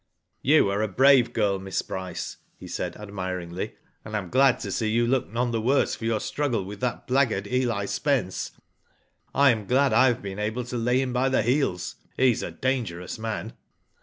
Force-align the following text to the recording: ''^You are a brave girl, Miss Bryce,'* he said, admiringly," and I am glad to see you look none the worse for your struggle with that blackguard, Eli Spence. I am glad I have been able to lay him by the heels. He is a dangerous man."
''^You 0.43 0.73
are 0.73 0.81
a 0.81 0.87
brave 0.87 1.31
girl, 1.31 1.59
Miss 1.59 1.83
Bryce,'* 1.83 2.37
he 2.57 2.67
said, 2.67 2.95
admiringly," 2.97 3.75
and 4.03 4.15
I 4.15 4.17
am 4.17 4.31
glad 4.31 4.59
to 4.61 4.71
see 4.71 4.89
you 4.89 5.05
look 5.05 5.29
none 5.31 5.51
the 5.51 5.61
worse 5.61 5.93
for 5.93 6.05
your 6.05 6.19
struggle 6.19 6.65
with 6.65 6.79
that 6.79 7.05
blackguard, 7.05 7.45
Eli 7.45 7.85
Spence. 7.85 8.51
I 9.35 9.51
am 9.51 9.67
glad 9.67 9.93
I 9.93 10.07
have 10.07 10.23
been 10.23 10.39
able 10.39 10.63
to 10.63 10.77
lay 10.77 10.99
him 11.01 11.13
by 11.13 11.29
the 11.29 11.43
heels. 11.43 11.97
He 12.17 12.31
is 12.31 12.41
a 12.41 12.49
dangerous 12.49 13.19
man." 13.19 13.53